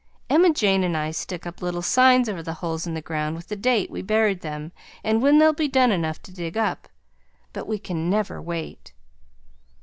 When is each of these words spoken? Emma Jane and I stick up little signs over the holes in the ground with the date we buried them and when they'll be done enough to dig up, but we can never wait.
Emma 0.31 0.51
Jane 0.51 0.83
and 0.83 0.97
I 0.97 1.11
stick 1.11 1.45
up 1.45 1.61
little 1.61 1.83
signs 1.83 2.27
over 2.27 2.41
the 2.41 2.55
holes 2.55 2.87
in 2.87 2.95
the 2.95 3.03
ground 3.03 3.35
with 3.35 3.49
the 3.49 3.55
date 3.55 3.91
we 3.91 4.01
buried 4.01 4.41
them 4.41 4.71
and 5.03 5.21
when 5.21 5.37
they'll 5.37 5.53
be 5.53 5.67
done 5.67 5.91
enough 5.91 6.19
to 6.23 6.33
dig 6.33 6.57
up, 6.57 6.87
but 7.53 7.67
we 7.67 7.77
can 7.77 8.09
never 8.09 8.41
wait. 8.41 8.93